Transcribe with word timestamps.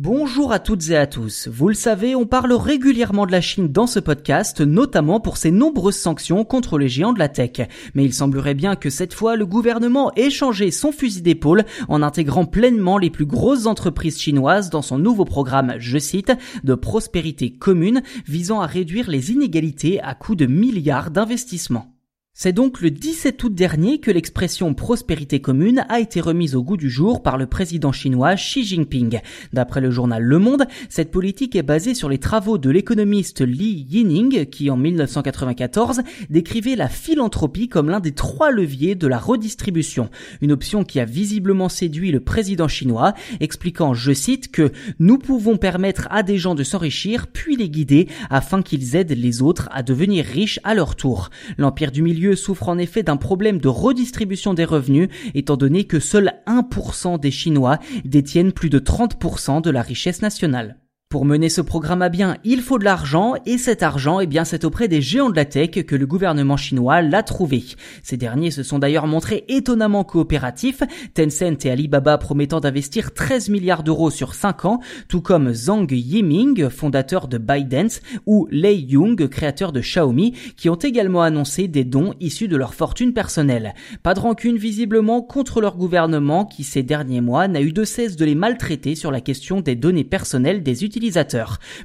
Bonjour 0.00 0.52
à 0.52 0.60
toutes 0.60 0.90
et 0.90 0.96
à 0.96 1.08
tous. 1.08 1.48
Vous 1.48 1.66
le 1.66 1.74
savez, 1.74 2.14
on 2.14 2.24
parle 2.24 2.52
régulièrement 2.52 3.26
de 3.26 3.32
la 3.32 3.40
Chine 3.40 3.66
dans 3.66 3.88
ce 3.88 3.98
podcast, 3.98 4.60
notamment 4.60 5.18
pour 5.18 5.36
ses 5.36 5.50
nombreuses 5.50 5.96
sanctions 5.96 6.44
contre 6.44 6.78
les 6.78 6.88
géants 6.88 7.12
de 7.12 7.18
la 7.18 7.28
tech. 7.28 7.66
Mais 7.94 8.04
il 8.04 8.14
semblerait 8.14 8.54
bien 8.54 8.76
que 8.76 8.90
cette 8.90 9.12
fois, 9.12 9.34
le 9.34 9.44
gouvernement 9.44 10.12
ait 10.14 10.30
changé 10.30 10.70
son 10.70 10.92
fusil 10.92 11.22
d'épaule 11.22 11.64
en 11.88 12.00
intégrant 12.00 12.44
pleinement 12.44 12.96
les 12.96 13.10
plus 13.10 13.26
grosses 13.26 13.66
entreprises 13.66 14.20
chinoises 14.20 14.70
dans 14.70 14.82
son 14.82 14.98
nouveau 14.98 15.24
programme, 15.24 15.74
je 15.80 15.98
cite, 15.98 16.30
de 16.62 16.76
prospérité 16.76 17.50
commune 17.50 18.02
visant 18.24 18.60
à 18.60 18.66
réduire 18.66 19.10
les 19.10 19.32
inégalités 19.32 20.00
à 20.00 20.14
coût 20.14 20.36
de 20.36 20.46
milliards 20.46 21.10
d'investissements. 21.10 21.97
C'est 22.40 22.52
donc 22.52 22.80
le 22.80 22.92
17 22.92 23.42
août 23.42 23.52
dernier 23.52 23.98
que 23.98 24.12
l'expression 24.12 24.72
prospérité 24.72 25.40
commune 25.40 25.84
a 25.88 25.98
été 25.98 26.20
remise 26.20 26.54
au 26.54 26.62
goût 26.62 26.76
du 26.76 26.88
jour 26.88 27.20
par 27.20 27.36
le 27.36 27.46
président 27.46 27.90
chinois 27.90 28.36
Xi 28.36 28.64
Jinping. 28.64 29.18
D'après 29.52 29.80
le 29.80 29.90
journal 29.90 30.22
Le 30.22 30.38
Monde, 30.38 30.68
cette 30.88 31.10
politique 31.10 31.56
est 31.56 31.64
basée 31.64 31.94
sur 31.94 32.08
les 32.08 32.18
travaux 32.18 32.56
de 32.56 32.70
l'économiste 32.70 33.40
Li 33.40 33.84
Yining 33.90 34.46
qui 34.46 34.70
en 34.70 34.76
1994 34.76 36.02
décrivait 36.30 36.76
la 36.76 36.88
philanthropie 36.88 37.68
comme 37.68 37.90
l'un 37.90 37.98
des 37.98 38.12
trois 38.12 38.52
leviers 38.52 38.94
de 38.94 39.08
la 39.08 39.18
redistribution. 39.18 40.08
Une 40.40 40.52
option 40.52 40.84
qui 40.84 41.00
a 41.00 41.04
visiblement 41.04 41.68
séduit 41.68 42.12
le 42.12 42.20
président 42.20 42.68
chinois, 42.68 43.14
expliquant, 43.40 43.94
je 43.94 44.12
cite, 44.12 44.52
que 44.52 44.70
nous 45.00 45.18
pouvons 45.18 45.56
permettre 45.56 46.06
à 46.12 46.22
des 46.22 46.38
gens 46.38 46.54
de 46.54 46.62
s'enrichir 46.62 47.26
puis 47.26 47.56
les 47.56 47.68
guider 47.68 48.06
afin 48.30 48.62
qu'ils 48.62 48.94
aident 48.94 49.18
les 49.18 49.42
autres 49.42 49.68
à 49.72 49.82
devenir 49.82 50.24
riches 50.24 50.60
à 50.62 50.76
leur 50.76 50.94
tour. 50.94 51.30
L'empire 51.56 51.90
du 51.90 52.00
milieu 52.00 52.27
souffre 52.36 52.68
en 52.68 52.78
effet 52.78 53.02
d'un 53.02 53.16
problème 53.16 53.58
de 53.58 53.68
redistribution 53.68 54.54
des 54.54 54.64
revenus, 54.64 55.08
étant 55.34 55.56
donné 55.56 55.84
que 55.84 56.00
seul 56.00 56.34
1% 56.46 57.20
des 57.20 57.30
Chinois 57.30 57.78
détiennent 58.04 58.52
plus 58.52 58.70
de 58.70 58.78
30% 58.78 59.62
de 59.62 59.70
la 59.70 59.82
richesse 59.82 60.22
nationale. 60.22 60.78
Pour 61.10 61.24
mener 61.24 61.48
ce 61.48 61.62
programme 61.62 62.02
à 62.02 62.10
bien, 62.10 62.36
il 62.44 62.60
faut 62.60 62.78
de 62.78 62.84
l'argent 62.84 63.32
et 63.46 63.56
cet 63.56 63.82
argent, 63.82 64.20
eh 64.20 64.26
bien, 64.26 64.44
c'est 64.44 64.66
auprès 64.66 64.88
des 64.88 65.00
géants 65.00 65.30
de 65.30 65.36
la 65.36 65.46
tech 65.46 65.70
que 65.70 65.96
le 65.96 66.06
gouvernement 66.06 66.58
chinois 66.58 67.00
l'a 67.00 67.22
trouvé. 67.22 67.64
Ces 68.02 68.18
derniers 68.18 68.50
se 68.50 68.62
sont 68.62 68.78
d'ailleurs 68.78 69.06
montrés 69.06 69.46
étonnamment 69.48 70.04
coopératifs, 70.04 70.82
Tencent 71.14 71.64
et 71.64 71.70
Alibaba 71.70 72.18
promettant 72.18 72.60
d'investir 72.60 73.14
13 73.14 73.48
milliards 73.48 73.84
d'euros 73.84 74.10
sur 74.10 74.34
5 74.34 74.66
ans, 74.66 74.80
tout 75.08 75.22
comme 75.22 75.54
Zhang 75.54 75.90
Yiming, 75.90 76.68
fondateur 76.68 77.26
de 77.26 77.38
ByteDance, 77.38 78.02
ou 78.26 78.46
Lei 78.50 78.76
Yung, 78.76 79.16
créateur 79.28 79.72
de 79.72 79.80
Xiaomi, 79.80 80.34
qui 80.58 80.68
ont 80.68 80.74
également 80.74 81.22
annoncé 81.22 81.68
des 81.68 81.84
dons 81.84 82.12
issus 82.20 82.48
de 82.48 82.56
leur 82.56 82.74
fortune 82.74 83.14
personnelle. 83.14 83.72
Pas 84.02 84.12
de 84.12 84.20
rancune 84.20 84.58
visiblement 84.58 85.22
contre 85.22 85.62
leur 85.62 85.78
gouvernement 85.78 86.44
qui 86.44 86.64
ces 86.64 86.82
derniers 86.82 87.22
mois 87.22 87.48
n'a 87.48 87.62
eu 87.62 87.72
de 87.72 87.84
cesse 87.84 88.16
de 88.16 88.26
les 88.26 88.34
maltraiter 88.34 88.94
sur 88.94 89.10
la 89.10 89.22
question 89.22 89.62
des 89.62 89.74
données 89.74 90.04
personnelles 90.04 90.62
des 90.62 90.84
utilisateurs 90.84 90.97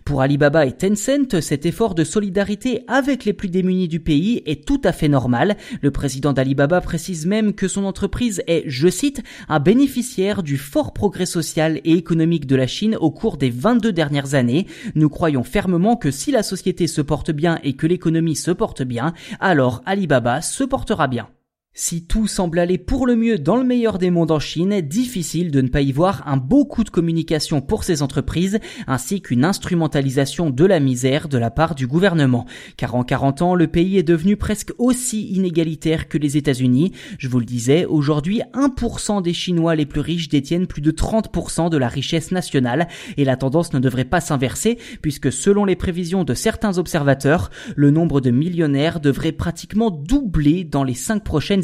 pour 0.05 0.21
Alibaba 0.21 0.65
et 0.65 0.71
Tencent, 0.71 1.39
cet 1.41 1.65
effort 1.65 1.93
de 1.93 2.03
solidarité 2.03 2.83
avec 2.87 3.25
les 3.25 3.33
plus 3.33 3.49
démunis 3.49 3.87
du 3.87 3.99
pays 3.99 4.41
est 4.45 4.65
tout 4.65 4.81
à 4.83 4.91
fait 4.91 5.07
normal. 5.07 5.55
Le 5.81 5.91
président 5.91 6.33
d'Alibaba 6.33 6.81
précise 6.81 7.25
même 7.25 7.53
que 7.53 7.67
son 7.67 7.85
entreprise 7.85 8.41
est, 8.47 8.63
je 8.65 8.87
cite, 8.87 9.21
un 9.49 9.59
bénéficiaire 9.59 10.41
du 10.41 10.57
fort 10.57 10.93
progrès 10.93 11.25
social 11.25 11.79
et 11.83 11.93
économique 11.93 12.47
de 12.47 12.55
la 12.55 12.67
Chine 12.67 12.97
au 12.99 13.11
cours 13.11 13.37
des 13.37 13.51
22 13.51 13.91
dernières 13.91 14.33
années. 14.33 14.65
Nous 14.95 15.09
croyons 15.09 15.43
fermement 15.43 15.95
que 15.95 16.11
si 16.11 16.31
la 16.31 16.43
société 16.43 16.87
se 16.87 17.01
porte 17.01 17.31
bien 17.31 17.59
et 17.63 17.73
que 17.73 17.87
l'économie 17.87 18.35
se 18.35 18.51
porte 18.51 18.81
bien, 18.81 19.13
alors 19.39 19.83
Alibaba 19.85 20.41
se 20.41 20.63
portera 20.63 21.07
bien. 21.07 21.27
Si 21.75 22.05
tout 22.05 22.27
semble 22.27 22.59
aller 22.59 22.77
pour 22.77 23.07
le 23.07 23.15
mieux 23.15 23.39
dans 23.39 23.55
le 23.55 23.63
meilleur 23.63 23.97
des 23.97 24.11
mondes 24.11 24.29
en 24.29 24.37
Chine, 24.37 24.79
difficile 24.81 25.49
de 25.49 25.59
ne 25.59 25.69
pas 25.69 25.81
y 25.81 25.91
voir 25.91 26.21
un 26.27 26.37
beau 26.37 26.65
coup 26.65 26.83
de 26.83 26.91
communication 26.91 27.61
pour 27.61 27.83
ces 27.83 28.03
entreprises, 28.03 28.59
ainsi 28.85 29.23
qu'une 29.23 29.43
instrumentalisation 29.43 30.51
de 30.51 30.65
la 30.65 30.79
misère 30.79 31.27
de 31.27 31.39
la 31.39 31.49
part 31.49 31.73
du 31.73 31.87
gouvernement. 31.87 32.45
Car 32.77 32.93
en 32.93 33.03
40 33.03 33.41
ans, 33.41 33.55
le 33.55 33.65
pays 33.65 33.97
est 33.97 34.03
devenu 34.03 34.37
presque 34.37 34.71
aussi 34.77 35.25
inégalitaire 35.29 36.09
que 36.09 36.19
les 36.19 36.37
États-Unis. 36.37 36.91
Je 37.17 37.27
vous 37.27 37.39
le 37.39 37.45
disais, 37.45 37.85
aujourd'hui, 37.85 38.43
1% 38.53 39.23
des 39.23 39.33
Chinois 39.33 39.73
les 39.73 39.87
plus 39.87 40.01
riches 40.01 40.29
détiennent 40.29 40.67
plus 40.67 40.83
de 40.83 40.91
30% 40.91 41.71
de 41.71 41.77
la 41.77 41.87
richesse 41.87 42.31
nationale, 42.31 42.87
et 43.17 43.25
la 43.25 43.35
tendance 43.35 43.73
ne 43.73 43.79
devrait 43.79 44.05
pas 44.05 44.21
s'inverser, 44.21 44.77
puisque 45.01 45.31
selon 45.31 45.65
les 45.65 45.75
prévisions 45.75 46.23
de 46.23 46.35
certains 46.35 46.77
observateurs, 46.77 47.49
le 47.75 47.89
nombre 47.89 48.21
de 48.21 48.29
millionnaires 48.29 48.99
devrait 48.99 49.31
pratiquement 49.31 49.89
doubler 49.89 50.65
dans 50.65 50.83
les 50.83 50.93
5 50.93 51.23
prochaines 51.23 51.62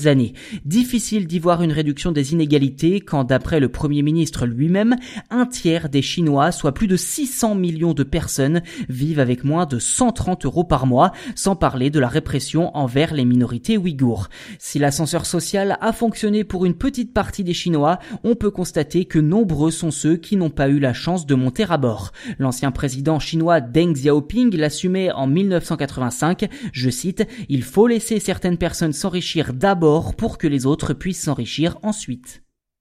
Difficile 0.66 1.28
d'y 1.28 1.40
voir 1.40 1.62
une 1.62 1.72
réduction 1.72 2.12
des 2.12 2.34
inégalités 2.34 3.02
quand, 3.02 3.24
d'après 3.24 3.60
le 3.60 3.70
Premier 3.70 4.02
ministre 4.02 4.46
lui-même, 4.46 4.96
un 5.30 5.46
tiers 5.46 5.90
des 5.90 6.02
Chinois, 6.02 6.52
soit 6.52 6.74
plus 6.74 6.88
de 6.88 6.96
600 6.96 7.56
millions 7.56 7.94
de 7.94 8.04
personnes, 8.04 8.62
vivent 8.88 9.20
avec 9.20 9.44
moins 9.44 9.66
de 9.66 9.80
130 9.80 10.46
euros 10.46 10.64
par 10.64 10.86
mois, 10.86 11.12
sans 11.36 11.56
parler 11.56 11.90
de 11.90 12.00
la 12.00 12.08
répression 12.08 12.76
envers 12.78 13.14
les 13.14 13.26
minorités 13.26 13.78
ouïghours. 13.78 14.30
Si 14.58 14.80
l'ascenseur 14.80 15.26
social 15.26 15.78
a 15.82 15.92
fonctionné 15.92 16.44
pour 16.44 16.66
une 16.66 16.76
petite 16.76 17.14
partie 17.14 17.44
des 17.44 17.54
Chinois, 17.54 18.00
on 18.24 18.36
peut 18.36 18.52
constater 18.52 19.06
que 19.06 19.20
nombreux 19.20 19.72
sont 19.72 19.92
ceux 19.92 20.16
qui 20.16 20.38
n'ont 20.38 20.50
pas 20.50 20.70
eu 20.70 20.80
la 20.80 20.94
chance 20.94 21.26
de 21.26 21.36
monter 21.36 21.66
à 21.70 21.78
bord. 21.78 22.12
L'ancien 22.38 22.72
président 22.72 23.20
chinois 23.20 23.60
Deng 23.60 23.94
Xiaoping 23.94 24.56
l'assumait 24.56 25.12
en 25.12 25.28
1985, 25.28 26.48
je 26.72 26.90
cite, 26.90 27.28
il 27.50 27.64
faut 27.64 27.88
laisser 27.88 28.20
certaines 28.20 28.58
personnes 28.58 28.94
s'enrichir 28.94 29.54
pour 30.18 30.38
que 30.38 30.48
les 30.48 30.66
autres 30.66 30.94
puissent 30.94 31.24
s'enrichir 31.24 31.78
ensuite. 31.82 32.44